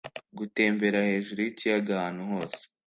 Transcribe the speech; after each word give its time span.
gutembera 0.37 0.99
hejuru 1.09 1.39
yikiyaga 1.45 1.91
ahantu 1.95 2.21
hose 2.31 2.61